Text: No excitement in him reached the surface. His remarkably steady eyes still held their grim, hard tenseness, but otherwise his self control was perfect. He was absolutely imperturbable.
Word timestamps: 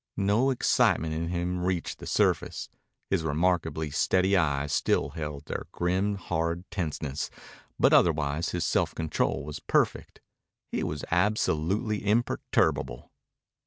No 0.17 0.49
excitement 0.49 1.13
in 1.13 1.27
him 1.27 1.63
reached 1.63 1.99
the 1.99 2.07
surface. 2.07 2.69
His 3.11 3.21
remarkably 3.21 3.91
steady 3.91 4.35
eyes 4.35 4.73
still 4.73 5.09
held 5.09 5.45
their 5.45 5.67
grim, 5.71 6.15
hard 6.15 6.63
tenseness, 6.71 7.29
but 7.79 7.93
otherwise 7.93 8.49
his 8.49 8.65
self 8.65 8.95
control 8.95 9.45
was 9.45 9.59
perfect. 9.59 10.19
He 10.71 10.83
was 10.83 11.05
absolutely 11.11 12.03
imperturbable. 12.03 13.11